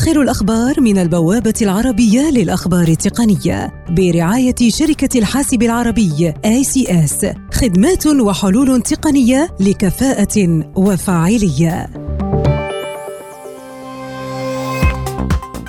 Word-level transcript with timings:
آخر 0.00 0.22
الأخبار 0.22 0.80
من 0.80 0.98
البوابة 0.98 1.54
العربية 1.62 2.30
للأخبار 2.30 2.88
التقنية 2.88 3.84
برعاية 3.88 4.54
شركة 4.68 5.18
الحاسب 5.18 5.62
العربي 5.62 6.32
ACS 6.46 7.26
خدمات 7.54 8.06
وحلول 8.06 8.82
تقنية 8.82 9.56
لكفاءة 9.60 10.64
وفاعلية. 10.76 11.86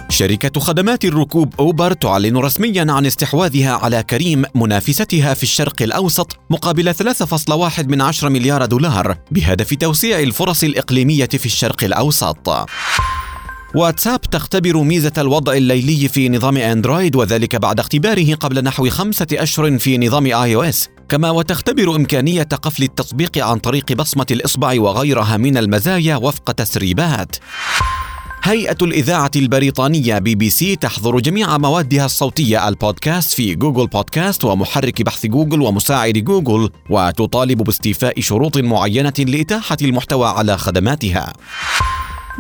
شركة 0.09 0.59
خدمات 0.59 1.05
الركوب 1.05 1.53
أوبر 1.59 1.93
تعلن 1.93 2.37
رسميا 2.37 2.85
عن 2.89 3.05
استحواذها 3.05 3.71
على 3.71 4.03
كريم 4.03 4.43
منافستها 4.55 5.33
في 5.33 5.43
الشرق 5.43 5.81
الأوسط 5.81 6.37
مقابل 6.49 6.93
3.1 6.93 7.87
من 7.87 8.01
عشر 8.01 8.29
مليار 8.29 8.65
دولار 8.65 9.17
بهدف 9.31 9.73
توسيع 9.73 10.19
الفرص 10.19 10.63
الإقليمية 10.63 11.29
في 11.29 11.45
الشرق 11.45 11.83
الأوسط. 11.83 12.49
واتساب 13.75 14.21
تختبر 14.21 14.77
ميزة 14.83 15.11
الوضع 15.17 15.53
الليلي 15.53 16.07
في 16.07 16.29
نظام 16.29 16.57
أندرويد 16.57 17.15
وذلك 17.15 17.55
بعد 17.55 17.79
اختباره 17.79 18.33
قبل 18.35 18.63
نحو 18.63 18.89
خمسة 18.89 19.27
أشهر 19.33 19.77
في 19.77 19.97
نظام 19.97 20.25
آي 20.25 20.55
أو 20.55 20.63
إس 20.63 20.89
كما 21.09 21.29
وتختبر 21.29 21.95
إمكانية 21.95 22.43
قفل 22.43 22.83
التطبيق 22.83 23.37
عن 23.37 23.57
طريق 23.57 23.93
بصمة 23.93 24.25
الإصبع 24.31 24.81
وغيرها 24.81 25.37
من 25.37 25.57
المزايا 25.57 26.15
وفق 26.15 26.51
تسريبات 26.51 27.35
هيئة 28.43 28.77
الإذاعة 28.81 29.31
البريطانية 29.35 30.19
بي 30.19 30.35
بي 30.35 30.49
سي 30.49 30.75
تحظر 30.75 31.19
جميع 31.19 31.57
موادها 31.57 32.05
الصوتية 32.05 32.67
البودكاست 32.67 33.33
في 33.33 33.55
جوجل 33.55 33.87
بودكاست 33.87 34.45
ومحرك 34.45 35.01
بحث 35.01 35.25
جوجل 35.25 35.61
ومساعد 35.61 36.13
جوجل 36.13 36.69
وتطالب 36.89 37.63
باستيفاء 37.63 38.19
شروط 38.21 38.57
معينة 38.57 39.13
لإتاحة 39.19 39.77
المحتوى 39.81 40.27
على 40.27 40.57
خدماتها. 40.57 41.33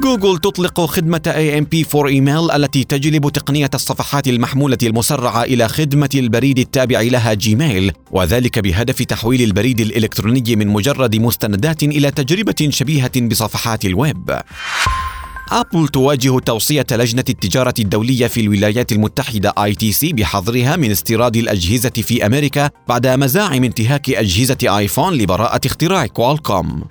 جوجل 0.01 0.37
تطلق 0.37 0.81
خدمة 0.81 1.21
AMP 1.25 1.85
for 1.87 2.09
Email 2.09 2.55
التي 2.55 2.83
تجلب 2.83 3.29
تقنية 3.29 3.69
الصفحات 3.73 4.27
المحمولة 4.27 4.77
المسرعة 4.83 5.43
إلى 5.43 5.67
خدمة 5.67 6.09
البريد 6.15 6.59
التابع 6.59 7.01
لها 7.01 7.33
جيميل 7.33 7.91
وذلك 8.11 8.59
بهدف 8.59 9.01
تحويل 9.03 9.41
البريد 9.41 9.81
الإلكتروني 9.81 10.55
من 10.55 10.67
مجرد 10.67 11.15
مستندات 11.15 11.83
إلى 11.83 12.11
تجربة 12.11 12.69
شبيهة 12.69 13.21
بصفحات 13.21 13.85
الويب. 13.85 14.41
أبل 15.51 15.87
تواجه 15.87 16.39
توصية 16.39 16.85
لجنة 16.91 17.25
التجارة 17.29 17.73
الدولية 17.79 18.27
في 18.27 18.41
الولايات 18.41 18.91
المتحدة 18.91 19.53
ITC 19.57 20.13
بحظرها 20.13 20.75
من 20.75 20.91
استيراد 20.91 21.37
الأجهزة 21.37 21.89
في 21.89 22.25
أمريكا 22.25 22.69
بعد 22.87 23.07
مزاعم 23.07 23.63
انتهاك 23.63 24.09
أجهزة 24.09 24.77
آيفون 24.77 25.13
لبراءة 25.13 25.61
اختراع 25.65 26.05
كوالكوم. 26.05 26.83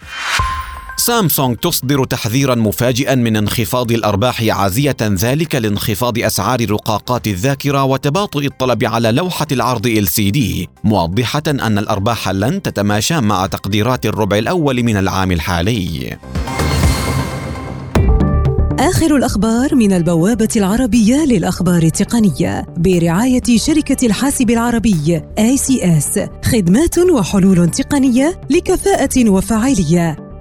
سامسونج 1.11 1.57
تصدر 1.57 2.05
تحذيرا 2.05 2.55
مفاجئا 2.55 3.15
من 3.15 3.37
انخفاض 3.37 3.93
الأرباح 3.93 4.43
عازية 4.43 4.97
ذلك 5.03 5.55
لانخفاض 5.55 6.19
أسعار 6.19 6.71
رقاقات 6.71 7.27
الذاكرة 7.27 7.85
وتباطؤ 7.85 8.45
الطلب 8.45 8.85
على 8.85 9.13
لوحة 9.13 9.47
العرض 9.53 9.87
ال 9.87 10.09
سي 10.09 10.31
دي 10.31 10.69
موضحة 10.85 11.43
أن 11.49 11.79
الأرباح 11.79 12.29
لن 12.29 12.63
تتماشى 12.63 13.21
مع 13.21 13.47
تقديرات 13.47 14.07
الربع 14.07 14.39
الأول 14.39 14.83
من 14.83 14.97
العام 14.97 15.33
الحالي. 15.33 16.17
آخر 18.79 19.17
الأخبار 19.17 19.75
من 19.75 19.93
البوابة 19.93 20.49
العربية 20.57 21.25
للأخبار 21.25 21.83
التقنية 21.83 22.67
برعاية 22.77 23.57
شركة 23.57 24.07
الحاسب 24.07 24.51
العربي 24.51 25.23
ACS 25.41 26.21
خدمات 26.53 26.99
وحلول 26.99 27.71
تقنية 27.71 28.41
لكفاءة 28.51 29.31
وفاعلية. 29.31 30.30